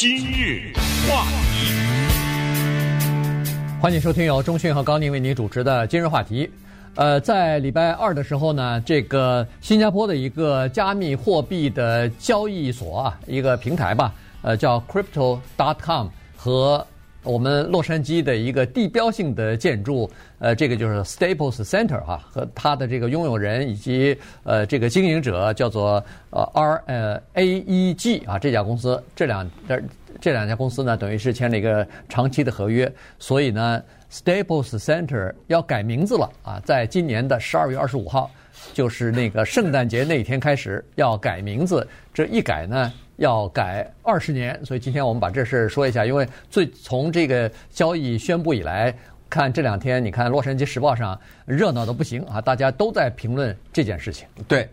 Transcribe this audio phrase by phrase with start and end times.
[0.00, 0.72] 今日
[1.06, 1.74] 话题，
[3.82, 6.50] 欢迎收听由中讯和高宁为您主持的今日话题。
[6.94, 14.10] 呃，在礼拜二的时候呢，这个新加坡的一个加密货币的交易所啊，一个平台吧，
[14.40, 16.86] 呃，叫 Crypto.com 和
[17.22, 29.82] 我们洛杉矶的一个地标性的建筑，呃，这个就是 Staples Center 哈、啊，和它的这个拥有人以及呃这个经营者叫做呃 R 呃 AEG 啊，这家公司这两这
[30.20, 33.82] 这两家公司呢，等于是签了一个长期的合约，所以呢。
[34.12, 36.60] Staples Center 要改名字了啊！
[36.64, 38.28] 在今年的十二月二十五号，
[38.72, 41.86] 就是那个圣诞节那天开始要改名字。
[42.12, 44.58] 这一改呢，要改二十年。
[44.64, 48.94] 所以今天我们把这事说一下，因为最从这个交易宣布以来，
[49.28, 54.26] 看这两天，你看《洛杉矶时报》上热闹的不行啊，大家都在评论这件事情。
[54.48, 54.68] 对，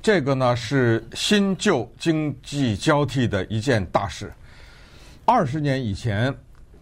[0.00, 4.32] 这个呢是新旧经济交替的一件大事。
[5.24, 6.34] 二十年以前。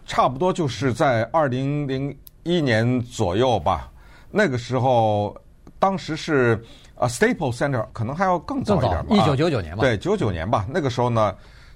[0.07, 3.89] 差不多就是在二零零一年左右吧，
[4.29, 5.40] 那个时候，
[5.81, 6.65] 当时是
[6.95, 10.65] 呃 Staples Center 可能还要更早一点吧，一九九九年吧，对，九九年吧。
[10.69, 11.35] 那个时候呢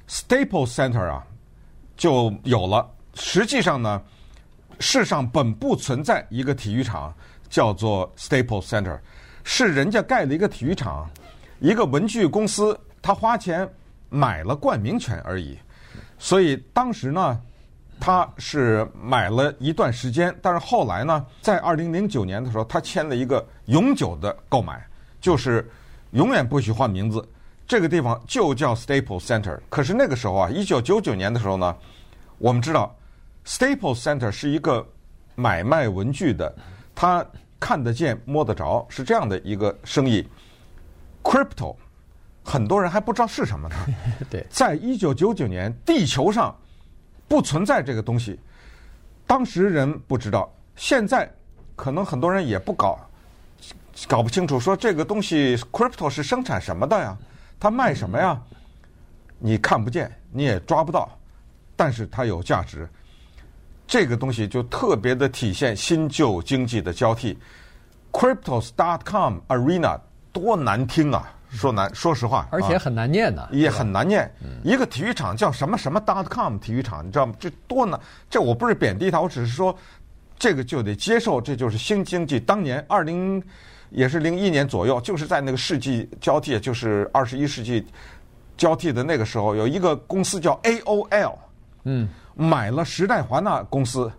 [0.09, 1.27] ，Staples Center 啊
[1.97, 2.89] 就有了。
[3.15, 4.01] 实际上呢，
[4.79, 7.13] 世上本不存在一个体育场
[7.49, 8.97] 叫做 Staples Center，
[9.43, 11.11] 是人家盖了一个体育场，
[11.59, 13.69] 一个文具公司他花钱
[14.11, 15.59] 买了冠名权而已。
[16.19, 17.41] 所以当时呢。
[18.01, 24.85] 他是买了一段时间，但是后来呢，在二零零九年的时候，他签了一个永久的购买，
[25.21, 25.67] 就是
[26.11, 27.27] 永远不许换名字。
[27.67, 29.59] 这个地方就叫 Staples Center。
[29.71, 31.75] 可是那个时候啊，一九九九年的时候呢，
[32.37, 32.95] 我们知道
[33.47, 34.87] Staples Center 是一个
[35.35, 36.55] 买卖文具的，
[36.95, 37.25] 他
[37.59, 40.29] 看得见摸得着，是这样的一个生意。
[41.23, 41.75] Crypto，
[42.45, 43.77] 很多人还不知道是什么呢。
[44.29, 46.55] 对，在一九九九年，地球上。
[47.35, 48.39] 不存在这个东西，
[49.27, 51.29] 当时人不知道，现在
[51.75, 52.97] 可能很多人也不搞，
[54.07, 54.61] 搞不清楚。
[54.61, 57.19] 说这个东西，crypto 是生产什么的呀？
[57.59, 58.41] 它卖什么呀？
[59.41, 61.11] 你看不见，你也抓不到，
[61.75, 62.89] 但是它有价值。
[63.85, 67.37] 这个东西就特别的体现新旧经济的交替。
[68.13, 69.99] Cryptos.com Arena
[70.33, 71.34] 多难听啊！
[71.55, 74.31] 说难，说实话，而且很难念的，也很难念。
[74.63, 77.35] 一个体育场叫什么什么 dot .com 体育场，你知道吗？
[77.39, 77.99] 这多难！
[78.29, 79.75] 这我不是贬低他，我只是说，
[80.39, 82.41] 这个就得接受，这就是新经济。
[82.41, 83.43] 当年二零
[83.91, 87.87] 也是零一年左右，就是在那个世纪交替，就是二十一世纪
[88.57, 91.35] 交替的那个时候，有一个公司叫 AOL，
[91.85, 94.11] 嗯，买了时代华纳公司，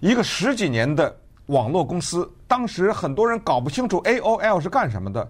[0.00, 1.14] 一个十几年的
[1.46, 2.30] 网络公司。
[2.46, 5.28] 当时很多人搞不清楚 AOL 是干什么的。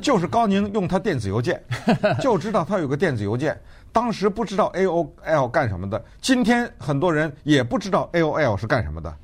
[0.00, 1.62] 就是高宁用他电子邮件，
[2.20, 3.58] 就知道他有个电子邮件。
[3.92, 9.16] 当时不知道 AOL 干什么的，今天很多人也不知道 AOL 是干什么的。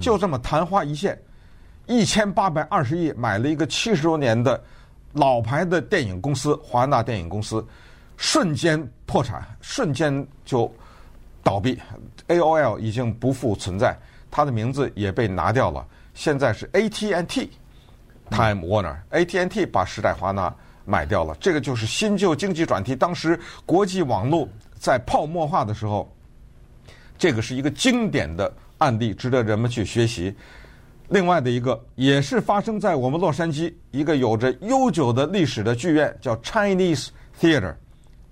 [0.00, 1.18] 就这么昙花一现，
[1.86, 4.62] 一千八百二十亿买了一个七十多年的
[5.12, 7.66] 老牌的电影公司——华纳电影公司，
[8.18, 10.70] 瞬间破产，瞬间就
[11.42, 11.80] 倒闭。
[12.26, 13.96] AOL 已经不复存在，
[14.30, 15.86] 它的名字也被拿掉了。
[16.12, 17.50] 现在是 AT&T。
[18.30, 22.96] Time Warner，AT&T 把时代华纳买掉了，这个就是新旧经济转替。
[22.96, 26.10] 当时国际网络在泡沫化的时候，
[27.18, 30.34] 这个是一个经典的案例，值得人们去学习。
[31.08, 37.08] 另外的一个也是发生在我们洛杉矶，一个有着悠久的历史的剧院，叫 Chinese
[37.40, 37.74] Theater，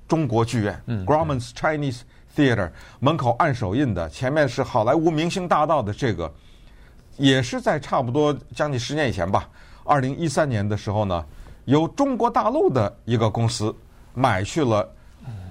[0.06, 0.78] 中国剧院。
[1.06, 2.00] Grauman's Chinese
[2.36, 2.70] Theater
[3.00, 6.30] 门口按手印的，前面是好莱坞明星大道的这个，
[7.16, 9.48] 也是在差不多将近十年以前吧。
[9.86, 11.24] 二零一三年的时候呢，
[11.64, 13.74] 由中国大陆的一个公司
[14.14, 14.88] 买去了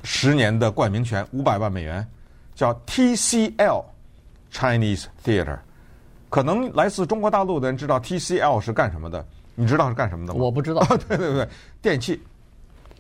[0.03, 2.05] 十年的冠名权，五百万美元，
[2.53, 3.83] 叫 TCL
[4.51, 5.59] Chinese Theatre。
[6.29, 9.25] 可能来自中国大陆的人知道 TCL 是干什么的？
[9.55, 10.39] 你知道是干什么的吗？
[10.41, 10.81] 我不知道。
[11.07, 11.47] 对对对，
[11.81, 12.21] 电器，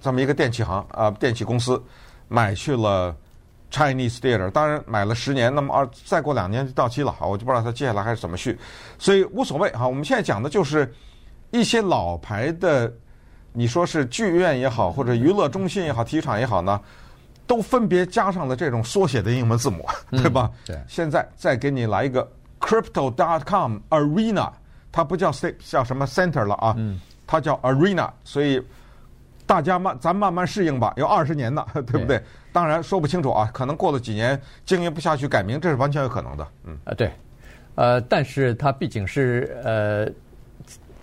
[0.01, 1.81] 这么一个电器行啊，电器公司
[2.27, 3.15] 买去了
[3.71, 8.57] Chinese Theatre，当然买了十年，那么二再过两年就到期了，好，我就不知道它接下来还是怎么续，
[8.97, 9.87] 所以无所谓哈。
[9.87, 10.93] 我们现在讲的就是。
[11.51, 12.91] 一些老牌的，
[13.53, 16.79] 你说是剧院也好，或者娱乐中心也好，体育场也好呢，
[17.47, 20.51] 都分别加上了这种缩写的英文字母， 对吧？
[20.65, 20.77] 对。
[20.87, 24.51] 现在再给你来一个 Crypto.com Arena，
[24.91, 26.73] 它不叫 State 叫什么 Center 了啊？
[26.77, 28.61] 嗯它叫 Arena，所以
[29.47, 30.93] 大家慢咱慢慢适应吧。
[30.97, 32.21] 有二十年呢， 对不对？
[32.51, 36.47] 当然说不清楚啊，可能过了几年经营不下去改名，这是完全有可能的。
[36.65, 37.11] 嗯啊，对，
[37.75, 40.07] 呃，但是它毕竟是呃。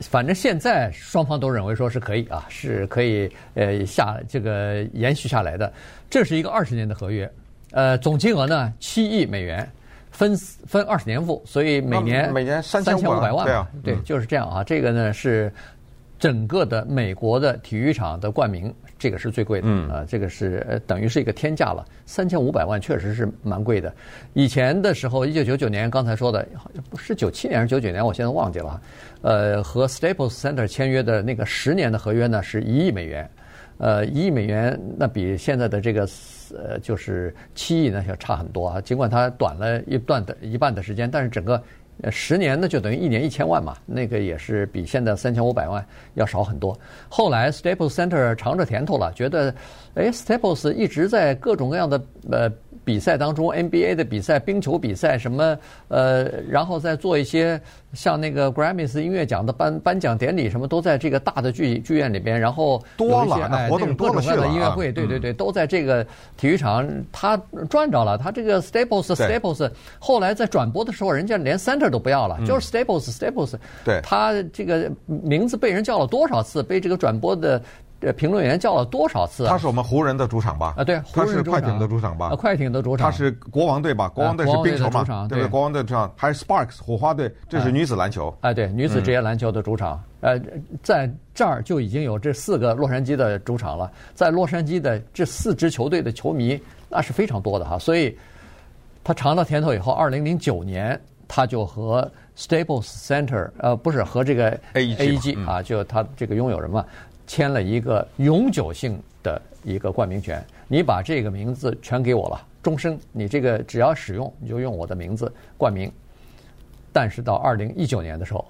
[0.03, 5.73] 反正现在双方都认为说是可以啊，是可以呃下这个延续下来的。
[6.11, 7.31] 这是一个二十年的合约，
[7.71, 9.67] 呃，总金额呢七亿美元，
[10.11, 14.63] 分分二十年付，所以每年每年三千五百万，对啊，对，就是这样啊。
[14.63, 15.53] 这个呢是
[16.19, 18.75] 整个的美国的体育场的冠名。
[19.03, 23.93] 这个是最贵的，嗯啊，这个是呃等于是一个天价了，三千五百万确实是蛮贵的。
[24.33, 26.47] 以前的时候，一九九九年刚才说的，
[26.89, 28.81] 不是九七年还是九九年，我现在忘记了。
[29.23, 33.29] 呃，和 Staples Center 签约的那个十年的合约呢，是一亿美元，
[33.79, 36.09] 呃，一亿美元那比现在的这个
[36.55, 38.81] 呃就是七亿呢要差很多啊。
[38.81, 41.61] 尽管它短了一段的一半的时间，但是整个。
[42.11, 45.85] 十年呢就等于一年一千万嘛，那个也是比现在三千五百万
[46.15, 46.79] 要少很多。
[47.09, 49.55] 后来 Staples Center 尝着甜头了，觉得，
[49.95, 52.53] 哎，Staples 一直在各种各样的呃。
[52.85, 55.59] 比赛当中，NBA 的比赛、冰球比赛什么，
[55.89, 57.61] 呃，然后再做一些
[57.93, 64.47] 像那个 Grammys 音乐奖的颁颁奖典礼什么，都在这个大的剧剧院里边，然后多了，那活动多了去了。
[64.49, 66.05] 音乐会，对对对，都在这个
[66.37, 67.41] 体育场，他
[67.71, 68.19] 赚着了。
[68.19, 73.55] 他这个 Staples Staples，后来在转播的时候，人家连 Center 都不要了，就是 Staples Staples。
[73.85, 77.63] 对，他这个名字被人叫了多少次，被这个转播的。
[78.03, 79.47] 这评论员叫了多少次？
[79.47, 80.75] 他是我们湖人的主场吧？
[80.77, 82.31] 啊，对，他是快艇的主场吧？
[82.31, 83.09] 啊，快艇的主场。
[83.09, 84.09] 他是国王队吧？
[84.09, 85.29] 国王队是冰球嘛？
[85.29, 87.33] 对，国王队主场还是 Sparks 火花队？
[87.49, 88.37] 这是女子篮球。
[88.41, 90.03] 哎，对，女子职业篮球的主场。
[90.21, 90.37] 呃，
[90.83, 93.89] 在这儿就已经有这四个洛杉矶的主场了。
[94.15, 97.79] 在洛杉矶的这四支球队的球迷那是非常多的哈。
[97.79, 98.19] 所以
[99.05, 106.85] 他尝到甜头以后，二零零九年他就和 Staples Center 呃，不是和这个 AEG 啊，就他这个拥有人嘛。
[107.27, 115.91] 签了一个永久性的一个冠名权，你把这个名字全给我了，终生你这个只要使用，你就用我的名字冠名。
[116.93, 118.47] 但是到二零一九年的时候，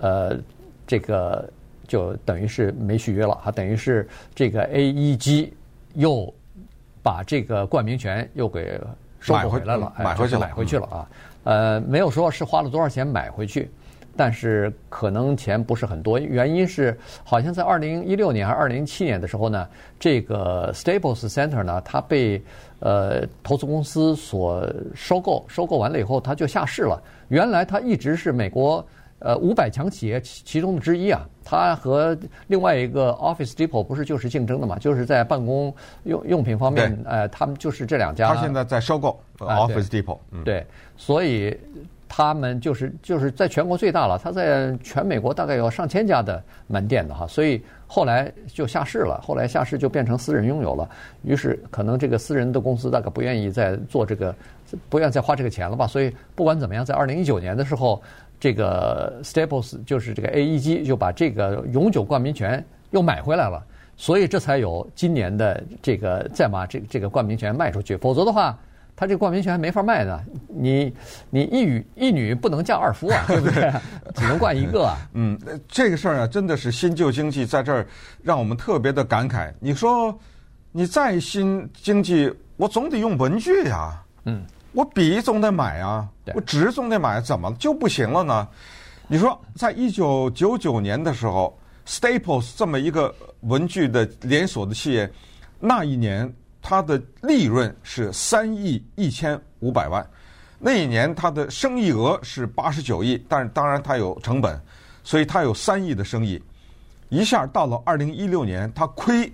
[0.00, 0.36] 呃，
[0.86, 1.48] 这个
[1.86, 5.50] 就等于是没续约了啊，等于是这个 AEG
[5.94, 6.32] 又
[7.02, 8.78] 把这个冠名权又给
[9.20, 11.08] 收回来了，买回去了，买回去了啊，
[11.44, 13.70] 呃，没有说是花了多少钱买回去。
[14.16, 19.68] 但是可能钱不是很多，原因是好像在二零一六年还是二零一七年的时候呢，
[20.00, 22.42] 这个 Staples Center 呢，它被
[22.80, 27.00] 呃投资公司所收购，收购完了以后，它就下市了。
[27.28, 28.84] 原来它一直是美国
[29.18, 32.16] 呃五百强企业其其中的之一啊，它和
[32.46, 35.74] 另外一个 Office Depot 不是就是竞争的嘛，就是在办公
[36.04, 38.34] 用用品方面，呃，他们就是这两家。
[38.34, 40.66] 他现在在收购 Office Depot，嗯，对，
[40.96, 41.56] 所以。
[42.08, 50.88] 他们就是就是在全国最大了，他在全美国大概有上千家的门店的哈，所以后来就下市了，后来下市就变成私人拥有了，
[51.22, 54.34] 于是可能这个私人的公司大概不愿意再做这个，
[54.88, 58.00] 不愿再花这个钱了吧，所以不管怎么样，在二零一九年的时候，
[58.38, 63.60] 这个 Staples 就是这个 AEG 就把这个永久冠名权又买回来了，
[63.96, 68.56] 所以这才有今年的这个再把这这个冠名权卖出去，否则的话。
[68.96, 70.90] 他这个冠名权还没法卖呢，你
[71.28, 73.70] 你一女一女不能嫁二夫啊， 对不对？
[74.14, 74.96] 只能冠一个啊。
[75.12, 75.38] 嗯，
[75.68, 77.86] 这个事儿啊，真的是新旧经济在这儿
[78.22, 79.52] 让我们特别的感慨。
[79.60, 80.18] 你说
[80.72, 88.48] 你再新经济，我总得用文具呀，嗯，我笔总得买啊，我纸总得买，怎么就不行了呢？
[89.08, 91.54] 你说，在一九九九年的时候
[91.86, 95.12] ，Staples 这么一个文具的连锁的企业，
[95.60, 96.32] 那一年。
[96.68, 100.04] 它的利润是三亿一千五百万，
[100.58, 104.60] 那一年它的生意额是八十九亿，但是当然它有成本，
[105.04, 106.42] 所以它有三亿的生意。
[107.08, 109.32] 一下到了二零一六年，它亏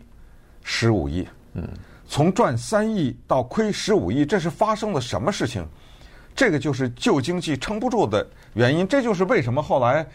[0.63, 1.27] 十五亿。
[1.55, 1.67] 嗯，
[2.07, 5.67] 从赚三亿到亏十五亿，这是发生了什么事情？
[6.37, 8.87] 这个就是旧经济撑不住的原因。
[8.87, 10.07] 这就是为什么后来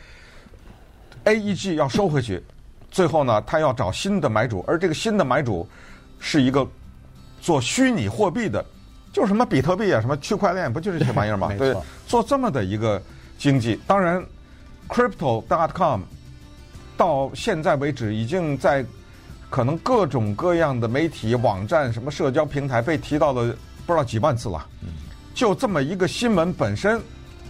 [1.26, 2.44] AEG 要收回去，
[2.92, 5.68] 最后呢，他要找新的买主，而这个新的买主
[6.20, 6.64] 是一个。
[7.42, 8.64] 做虚拟货币的，
[9.14, 11.52] 就是什么比特币啊，什么区块链，不就是这玩意儿吗？
[11.58, 11.76] 对，
[12.06, 13.02] 做这么的一个
[13.38, 14.24] 经济，当然
[14.88, 16.02] ，Crypto.com
[16.96, 18.84] 到现在为止已经在
[19.50, 24.66] 可能各种各样的媒体网站、什么社交平台被提到了不知道几万次了。
[25.34, 27.00] 就这么一个新闻本身，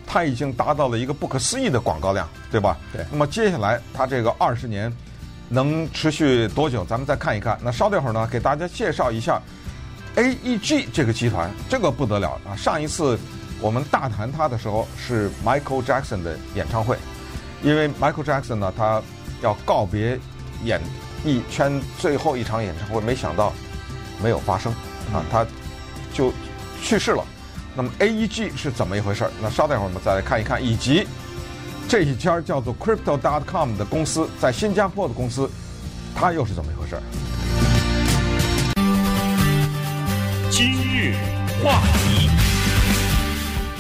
[0.06, 2.78] 它已经达到了一个不可思议的广告量，对吧？
[2.92, 3.06] 对。
[3.10, 4.92] 那么接下来，它这个二十年
[5.48, 6.84] 能持续多久？
[6.84, 7.58] 咱们再看一看。
[7.64, 9.42] 那稍等会儿呢，给大家介绍一下。
[10.18, 12.56] AEG 这个集团，这个不得了啊！
[12.56, 13.20] 上一次
[13.62, 16.98] 我们大谈它的时候是 Michael Jackson 的演唱会，
[17.62, 19.00] 因为 Michael Jackson 呢，他
[19.44, 20.20] 要告别
[20.64, 20.82] 演
[21.24, 23.54] 艺圈最后一场演唱会，没想到
[24.20, 24.72] 没有发生
[25.14, 25.46] 啊，他
[26.12, 26.34] 就
[26.82, 27.24] 去世了。
[27.76, 29.30] 那么 AEG 是怎么一回事？
[29.40, 31.08] 那稍等一会儿我们再来看一看，以及
[31.88, 35.48] 这一家叫做 Crypto.com 的公司在新加坡的公司，
[36.16, 36.98] 它又是怎么一回事？
[40.58, 41.14] 今日
[41.64, 42.28] 话题，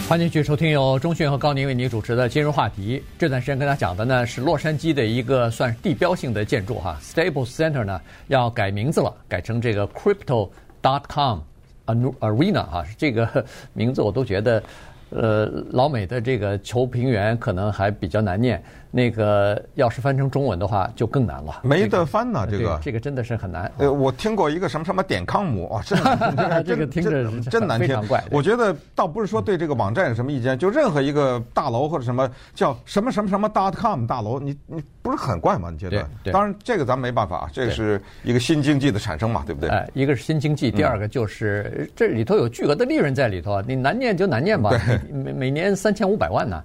[0.08, 3.02] 欢迎继续收听由中讯和高宁为您主持的今日话题。
[3.18, 11.40] 这段时间跟大家讲的呢是洛杉矶的一个算是地标性的建筑哈，Staples Center 呢要改名字了，改成这个 Crypto dot com
[11.88, 13.44] Arena 啊，这个
[13.74, 14.62] 名字我都觉得，
[15.10, 18.64] 呃，老美的这个球评员可能还比较难念。
[18.90, 21.62] 那个要是翻成中文的话，就更难了。
[21.64, 23.72] 没得翻呐，这个这个真的是很难。
[23.78, 26.02] 呃，我听过一个什么什么点康姆啊， 真
[26.36, 27.98] 的这个听着真难听。
[28.32, 35.70] 我觉得倒不是说对这个网站有什么意见，就任何一个大楼或者什么叫什么什么什么 dot com 大楼，你你不是很怪吗？
[35.70, 36.08] 你觉得？
[36.32, 39.70] 当然，这个咱们没办法，这个是一个新经济的产生嘛，对不对？
[39.70, 44.72] 哎，一个是新经济，第二个就是这里头有巨额的利润在里头，你难念就难念吧。
[45.12, 46.64] 每每年三千五百万呢，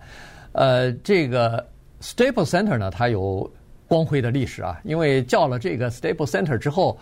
[0.52, 1.64] 呃，这个。
[2.02, 3.48] Staple Center 呢，它有
[3.86, 6.98] 光辉的历史啊，因为叫了这个 Staple Center 之后，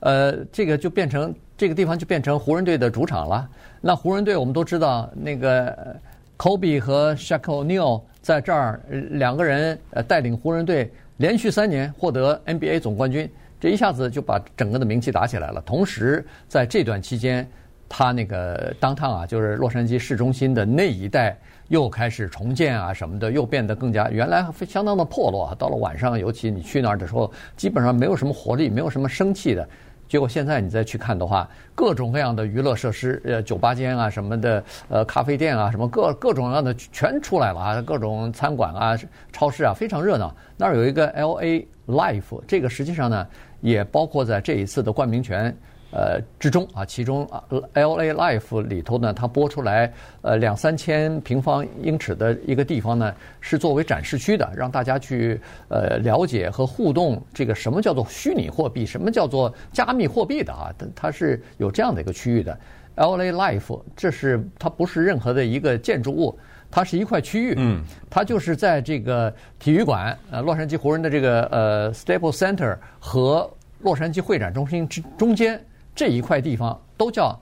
[0.00, 3.48] 呃，这个就变成这个地方就变成湖人队的主场了。
[3.80, 5.96] 那湖人队我们都知道，那个
[6.36, 13.26] Kobe 和 Shaquille O'Neal 在这儿两个人呃带领湖人队连续三年获得 NBA 总冠军，
[13.58, 15.62] 这一下子就把整个的名气打起来了。
[15.62, 17.48] 同时在这段期间，
[17.88, 21.38] 他那个 Downtown 啊，就是洛杉矶市中心的那一带。
[21.72, 25.54] 又开始重建啊什么的，又变得更加原来相当的破落。
[25.58, 29.66] 到了晚上，尤其你去那儿的时候，基本上没有什么活力，没有什么生气的。
[30.06, 38.94] 结果现在你再去看的话，各种各样的娱乐设施，呃，酒吧间啊什么的，呃，咖啡店啊什么各各种各样的全出来了啊，各种餐馆啊、
[39.32, 40.36] 超市啊，非常热闹。
[40.58, 43.26] 那儿有一个 LA Life，这个实际上呢，
[43.62, 45.56] 也包括在这一次的冠名权。
[45.92, 47.44] 呃，之中啊，其中啊
[47.74, 48.14] ，L.A.
[48.14, 62.58] Life 里头呢，它播出来呃两三千平方英尺的一个地方呢，是作为展示区的，让大家去呃了解和互动这个什么叫做虚拟货币，什么叫做加密货币的啊，它它是有这样的一个区域的。
[62.94, 63.30] L.A.
[63.30, 66.38] Life 这是它不是任何的一个建筑物，
[66.70, 75.62] 它是一块区域，嗯，它就是在这个体育馆呃洛杉矶湖人的这个呃 Staples Center 和洛杉矶会展中心之中间。
[75.94, 77.38] 这一块地方都叫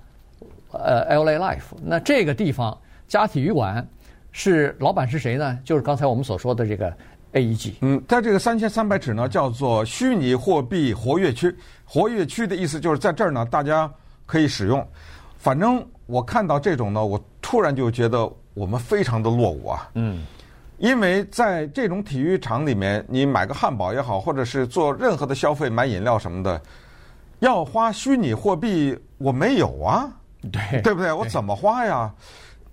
[0.72, 2.76] 呃 LA Life，那这个地方
[3.08, 3.86] 加体育馆
[4.32, 5.58] 是老板是谁呢？
[5.64, 6.92] 就是刚才我们所说的这个
[7.32, 7.74] AEG。
[7.80, 11.54] 嗯，在这个三千三百尺呢，叫做虚拟货币活跃区。
[11.84, 13.90] 活跃区的意思就是在这儿呢，大家
[14.26, 14.86] 可以使用。
[15.36, 19.88] 反正我看到这种呢，我突然就觉得我们非常的落伍啊。
[19.94, 20.24] 嗯，
[20.78, 26.60] 因为在这种体育场里面，你买个汉堡也好，或者是做任何的消费，买饮料什么的。
[27.40, 30.10] 要花虚拟货币，我没有啊，
[30.52, 31.12] 对对不对？
[31.12, 32.10] 我怎么花呀？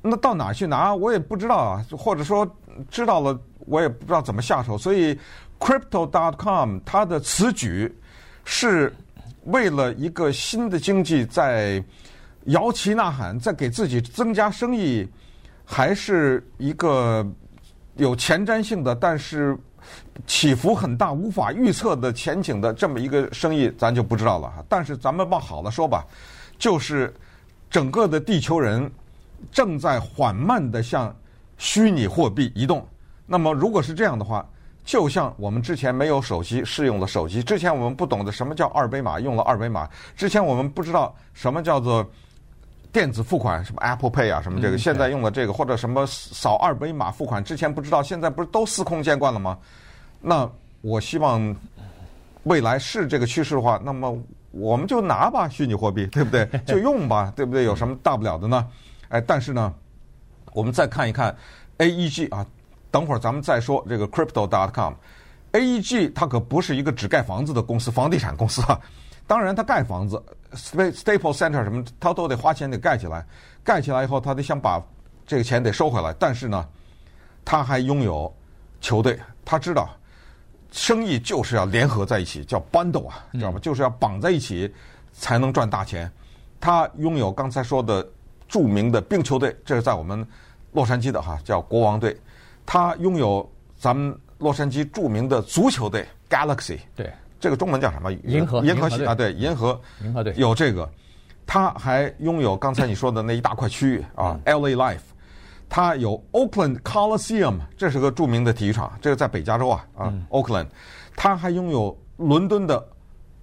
[0.02, 0.94] 那到哪去拿？
[0.94, 1.86] 我也不知道啊。
[1.92, 2.46] 或者说
[2.90, 4.78] 知道了，我也不知道怎么下手。
[4.78, 5.18] 所以
[5.60, 7.94] ，Crypto.com 它的此举
[8.46, 8.94] 是
[9.46, 11.84] 为了一个新的经济在
[12.46, 15.08] 摇旗呐喊，在给自己增加生意，
[15.66, 17.26] 还是一个
[17.96, 19.58] 有前瞻性的，但是。
[20.26, 24.52] 起伏很大、无法预测的前景的这么一个生意，咱就不知道了。
[24.68, 26.06] 但是咱们往好了说吧，
[26.58, 27.14] 就是
[27.70, 28.90] 整个的地球人
[29.52, 31.16] 正在缓慢地向
[31.58, 32.86] 虚拟货币移动。
[33.26, 34.48] 那么如果是这样的话，
[34.84, 42.10] 就像我们之前没有手机试用了手机，之前我们不懂得什么叫二维码，用了二维码，之前我们不知道什么叫做
[42.98, 49.56] 电子付款，什么 Apple Pay 啊，什么这个，现在用的这个或者什么扫二维码付款，之前不知道，现在不是都司空见惯了吗？
[50.20, 50.50] 那
[50.82, 51.56] 我希望
[52.46, 54.18] 未来是这个趋势的话，那么
[54.50, 56.50] 我们就拿吧，虚拟货币，对不对？
[56.66, 57.66] 就用吧，对不对？
[57.66, 58.68] 有什么大不了的呢？
[59.10, 59.72] 哎，但是呢，
[60.52, 61.38] 我们再看一看
[61.78, 62.44] AEG 啊，
[62.90, 64.94] 等会儿咱们再说这个 Crypto.com。
[65.52, 68.80] AEG 它可不是一个只盖房子的公司，房地产公司啊。
[69.28, 73.26] 当然，他盖房子，Staples Center 什么，他都得花钱得盖起来。
[73.64, 74.82] 盖起来以后，他得想把
[75.26, 76.16] 这个钱得收回来。
[76.18, 76.66] 但是呢，
[77.44, 78.34] 他还拥有
[78.80, 79.90] 球队，他知道。
[80.70, 83.60] 生意就是要联合在一起，叫 bundle 啊，知道吗？
[83.60, 84.72] 就是要绑在一起
[85.14, 86.12] 才能赚大钱。
[86.60, 88.06] 他拥有刚才说的
[88.50, 90.28] 著名的冰球队，这是在我们
[90.74, 92.16] 洛杉矶的哈，叫国王队。
[92.66, 98.12] 他拥有咱们洛杉矶著名的足球队 Galaxy，对，这个中文叫什么？
[98.24, 100.90] 银河银河系啊，对，银河银河队有这个。
[101.46, 105.00] 他还拥有刚才你说的那一大块区域啊，LA Life。
[105.70, 110.68] 它有 Oakland Coliseum，这是个著名的体育场，这个在北加州啊啊，Oakland。
[111.16, 112.86] 它还拥有伦敦的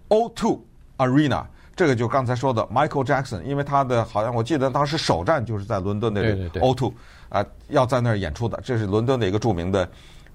[0.08, 0.58] O2
[0.96, 1.44] Arena，
[1.76, 6.22] 这个就刚才说的 Michael Jackson，因为他的好像我记得当时首站就是在伦敦的
[6.60, 6.92] O2
[7.28, 9.86] 啊，要在那儿演出的，这是伦敦的一个著名的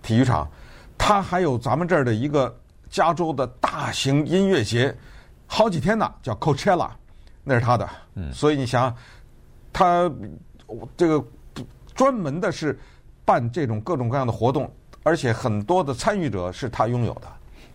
[0.04, 0.48] 体育场。
[0.96, 2.56] 他还有咱们这儿的一个
[2.90, 4.96] 加州的大型音乐节，
[5.46, 6.90] 好几天呢，叫 Coachella。
[7.44, 7.90] 那是他的。
[8.16, 8.96] 嗯，所以你想，
[9.72, 10.12] 他
[10.98, 11.24] 这个
[11.96, 12.78] 专门的是
[13.24, 14.72] 办这种各种各样的活动，
[15.04, 17.28] 而且很多的参与者是他拥有的。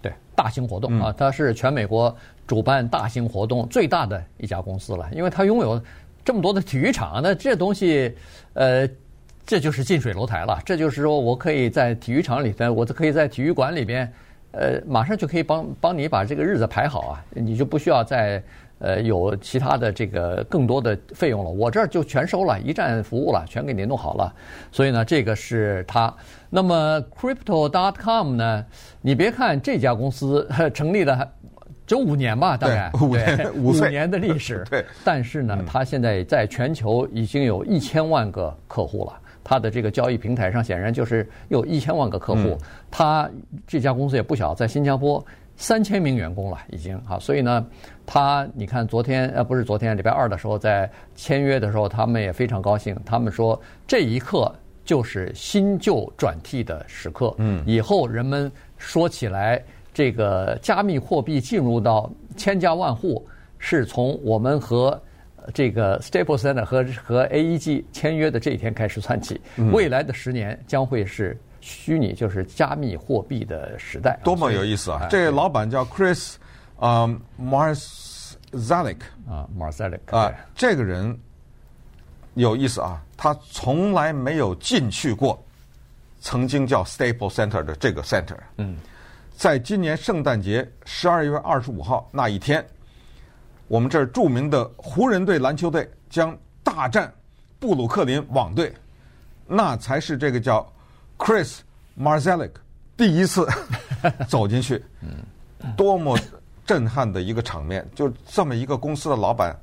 [0.03, 2.15] 对，大型活动啊，他是全美国
[2.47, 5.83] 主办大型活动最大的一家公司了，因为他拥有
[6.25, 8.15] 这么多的体育场，那这东西，
[8.53, 8.89] 呃。
[9.47, 10.59] 这就是近水楼台了。
[10.65, 14.11] 这就是说我可以在体育场里边，我可以在体育馆里边，
[14.57, 18.43] 呃，马上就可以帮帮你把这个日子排好啊，你就不需要再
[18.79, 21.51] 呃有其他的这个更多的费用了。
[21.51, 24.33] 我这儿就全收了，一站服务了，全给你弄好了。
[24.71, 26.15] 所以呢，这个是它。
[26.51, 28.65] 那么 Crypto.com 呢？
[29.01, 31.29] 你别看这家公司成立了
[31.87, 34.65] 只有五年吧，大概五年五年的历史。
[34.71, 39.21] 对，但是呢，它现在在全球已经有一千万个客户了。
[39.45, 42.59] 他的这个交易平台上显然就是有一千万个客户，
[42.91, 43.31] 它
[43.67, 45.25] 这家公司也不小，在新加坡
[45.55, 47.65] 三千名员工了已经啊，所以呢，
[48.07, 54.51] 它你看昨天呃不是昨天礼拜二的时候在签约的时候，他们也非常高兴，他们说这一刻
[54.83, 63.25] 就是新旧转替的时刻，嗯，以后人们说起来这个加密货币进入到千家万户，
[63.59, 64.99] 是从我们和。
[65.53, 69.41] 这个 Staples Center 和和 AEG 签约的这一天开始算起，
[69.73, 74.19] 未来的十年将会是虚拟，就是加密货币的时代。
[74.25, 75.07] 多么有意思啊！
[75.11, 76.35] 这个老板叫 Chris
[76.79, 77.07] 啊
[77.41, 78.99] Marszalek
[79.29, 81.19] 啊 Marszalek 啊，这个人
[82.35, 85.43] 有意思啊，他从来没有进去过
[86.21, 88.39] 曾经叫 Staples Center 的这个 center。
[88.57, 88.77] 嗯，
[89.37, 92.65] 在今年圣诞节十二月二十五号那一天。
[93.69, 97.13] 我们这儿著名的湖人队篮球队将大战
[97.59, 98.73] 布鲁克林网队，
[99.47, 100.71] 那才是这个叫
[101.19, 101.59] Chris
[101.99, 102.51] Marszalek
[102.97, 103.47] 第一次
[104.29, 104.85] 走进去，
[105.77, 106.19] 多么
[106.67, 107.87] 震撼的一个场面！
[107.95, 109.57] 就这么一个公司的老板，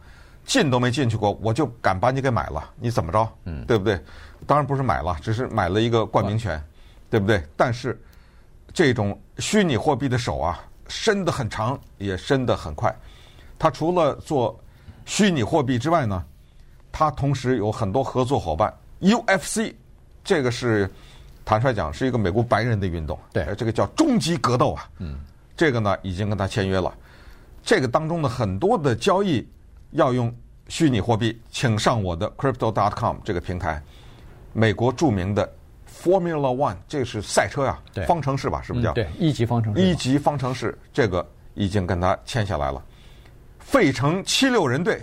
[0.46, 3.28] 进都没进去过，我就敢把你给买了，你怎么着？
[3.68, 4.00] 对不对？
[4.48, 6.62] 当然不是买了，只是买了一个冠名权，
[7.10, 7.44] 对不对？
[7.56, 8.00] 但是
[8.74, 12.94] 这种虚拟货币的手啊，伸得很长，也伸得很快。
[13.62, 14.60] 他除了做
[15.06, 16.26] 虚拟货币之外呢，
[16.92, 18.74] 他同时有很多合作伙伴。
[19.02, 19.72] UFC
[20.24, 20.90] 这个是
[21.46, 24.90] 坦率讲是一个美国白人的运动，对，这个叫终极格斗啊。
[24.98, 25.16] 嗯，
[25.56, 26.92] 这个呢已经跟他签约了。
[27.62, 29.48] 这个当中的很多的交易
[29.92, 30.34] 要用
[30.68, 33.80] 虚拟货币，请上我的 Crypto.com 这个平台。
[34.54, 35.48] 美国著名的
[35.88, 38.92] Formula One 这是赛车呀，对，方程式吧，是不是叫？
[38.94, 39.82] 对，一级方程式。
[39.84, 42.84] 一级方程式这个已经跟他签下来了。
[43.72, 45.02] 费城七六人队，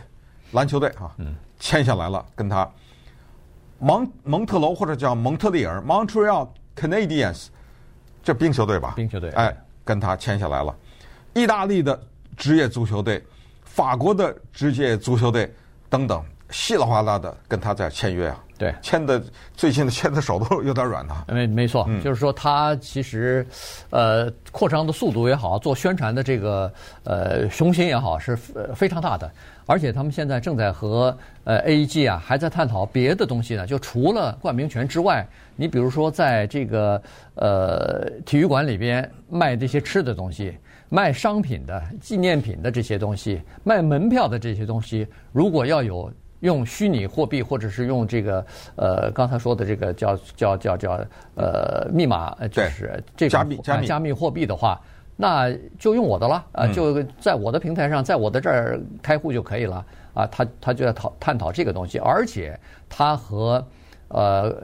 [0.53, 1.11] 篮球队啊，
[1.59, 2.71] 签下来了，跟他
[3.79, 7.47] 蒙蒙特楼或者叫蒙特利尔 （Montreal Canadiens）
[8.23, 10.77] 这冰球队吧，冰球队，哎，跟他签下来了。
[11.33, 11.99] 意大利的
[12.37, 13.25] 职业足球队、
[13.65, 15.51] 法国的职业足球队
[15.89, 18.45] 等等，稀里哗啦的跟他在签约啊。
[18.59, 19.23] 对，签的
[19.55, 21.27] 最近的签的手都有点软了。
[21.31, 23.47] 没没错，嗯、就是说他其实，
[23.91, 26.73] 呃，扩张的速度也好，做宣传的这个
[27.05, 28.35] 呃雄心也好，是
[28.75, 29.31] 非常大的。
[29.65, 33.65] 而且他们现在正在和呃 AEG 啊，还在探讨别的东西呢。
[33.65, 37.01] 就除了冠名权之外，你比如说在这个
[37.37, 40.59] 呃体育馆里边卖这些吃的东西、
[40.89, 46.13] 卖商品的纪念品的这些东西、卖门票的这些东西，如果要有。
[46.41, 48.47] 用虚拟货币，或者是用这个
[48.77, 51.01] 呃刚才说的这个叫叫叫叫
[51.35, 53.31] 呃密码，就是这个
[53.85, 54.81] 加密货币的话，
[55.17, 60.27] 那就用我的了啊，呃，就在我的平台上，在我的这儿开户就可以了啊。
[60.27, 63.67] 他他就要讨探讨这个东西，而且他和
[64.09, 64.55] 呃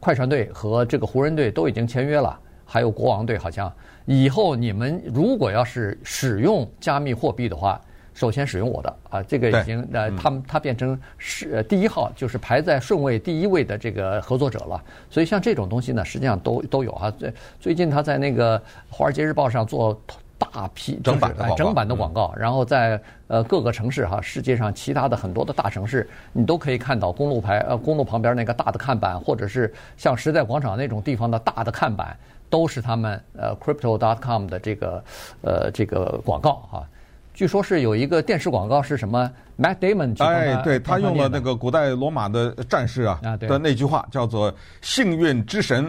[0.00, 3.70] 快船队和这个湖人队都已经签约了，还有国王队好像
[4.06, 7.78] 以后你们如果要是使用加密货币的话。
[8.18, 14.82] 首先使用我的啊，这个已经呃，他们他变成是第一号，就是排在顺位第一位的这个合作者了。
[15.08, 17.08] 所以像这种东西呢，实际上都都有啊。
[17.12, 18.58] 最最近他在那个
[18.90, 19.96] 《华尔街日报》上做
[20.36, 32.16] 大批整版的整版的广告，然后在呃各个城市哈，世界上其他的很多的大城市，你都可以看到公路牌呃公路旁边那个大的看板，或者是像时代广场那种地方的大的看板，
[32.50, 35.04] 都是他们呃 Crypto.com 的这个
[35.42, 36.84] 呃这个广告哈。
[37.38, 45.88] 据说是有一个电视广告是什么？Matt Damon 去哎，对他用了那个古代罗马的战士啊的那句话，叫做“幸运之神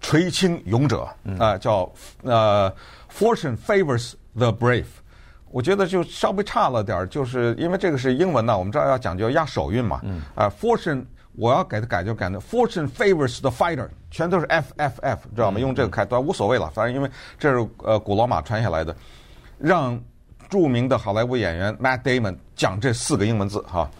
[0.00, 1.06] 垂青勇者”，
[1.38, 2.74] 啊，叫呃
[3.12, 4.86] “Fortune favors the brave”。
[5.50, 10.00] 我觉得就稍微差了点儿，就是因为这个是英文呢，我们知道要讲究押手韵嘛。
[10.34, 11.04] 啊，“Fortune”
[11.34, 15.60] 我要给它改就改的 “Fortune favors the fighter”，全都是 F F F，知道吗？
[15.60, 18.96] 用这个开端无所谓了，反正因为这是呃古罗马传下来的，
[19.58, 20.00] 让。
[20.48, 23.90] 著名的好莱坞演员 Matt Damon 讲这四个英文字哈，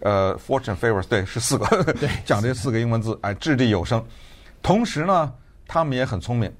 [0.00, 4.04] 呃，Fortune favors 对是四个，对 讲这四个英文字哎，掷地有声。
[4.62, 5.32] 同时呢，
[5.66, 6.52] 他们也很聪明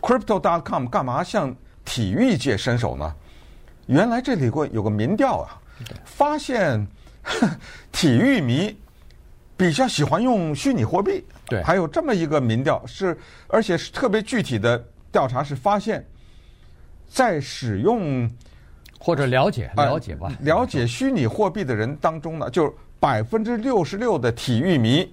[0.00, 3.14] ，Crypto.com 干嘛向体育界伸手呢？
[3.86, 5.60] 原来这里过有个民调啊，
[6.04, 6.86] 发现
[7.90, 8.76] 体育迷
[9.56, 11.24] 比较喜欢用虚拟货币。
[11.46, 16.06] 对，还有这么一个民调是，而且是特别具体的调查，是发现，
[17.08, 18.30] 在使用
[18.98, 25.08] 或者了解了解吧，了解虚拟货币的人当中呢，就百分之六十六的体育迷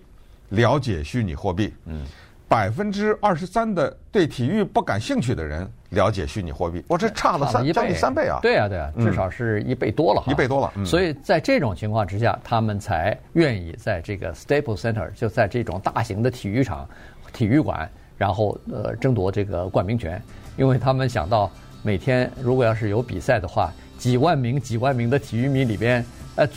[0.49, 2.03] 了解虚拟货币，嗯，
[2.47, 8.39] 百分之二十三的对体育不感兴趣的人了解虚拟货币，我这差了三将近三倍啊！
[8.41, 10.73] 对啊，对啊，至少是一倍多了，一倍多了。
[10.83, 16.89] 所以在这种情况之下，他们才愿意在这个 Staples Center，就在这种大型的体育场、
[17.31, 20.21] 体育馆，然后呃争夺这个冠名权，
[20.57, 21.51] 因为他们想到。
[21.85, 26.49] 每天如果要是有比赛的话，几万名、几万名的体育迷里边，呃，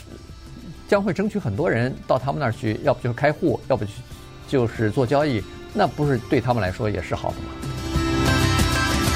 [0.87, 3.85] 将会争取很多人到他们那儿去，要不就是开户，要不
[4.47, 5.39] 就是做交易，
[5.71, 7.78] 那不是对他们来说也是好的吗？